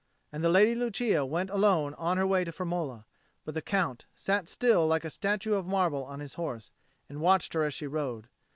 [0.31, 3.05] And the Lady Lucia went alone on her way to Firmola.
[3.45, 6.71] But the Count sat still like a statue of marble on his horse,
[7.07, 8.27] and watched her as she rode.